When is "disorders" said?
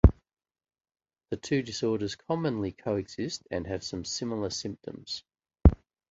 1.61-2.15